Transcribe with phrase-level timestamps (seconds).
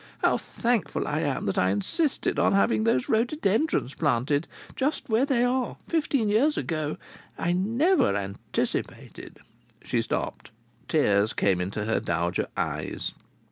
[0.23, 5.43] How thankful I am that I insisted on having those rhododendrons planted just where they
[5.43, 6.97] are fifteen years ago!
[7.37, 9.37] I never anticipated"
[9.83, 10.49] She stopped.
[10.87, 13.11] Tears came into her dowager eyes.